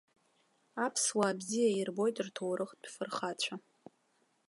Аԥсуаа 0.85 1.37
бзиа 1.39 1.69
ирбоит 1.79 2.17
рҭоурыхтә 2.27 2.87
фырхацәа. 2.93 3.55